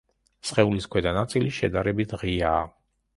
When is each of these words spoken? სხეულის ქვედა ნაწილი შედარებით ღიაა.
სხეულის 0.49 0.87
ქვედა 0.95 1.11
ნაწილი 1.17 1.51
შედარებით 1.59 2.17
ღიაა. 2.23 2.65